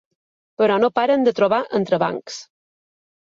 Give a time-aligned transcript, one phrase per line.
[0.61, 2.39] Però no paren de trobar entrebancs.